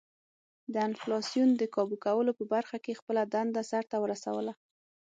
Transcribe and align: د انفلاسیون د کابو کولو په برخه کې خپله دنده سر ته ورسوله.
د 0.73 0.75
انفلاسیون 0.87 1.49
د 1.57 1.63
کابو 1.75 1.95
کولو 2.05 2.31
په 2.39 2.43
برخه 2.53 2.77
کې 2.83 2.99
خپله 2.99 3.21
دنده 3.33 3.61
سر 3.71 3.83
ته 3.91 3.97
ورسوله. 4.03 4.53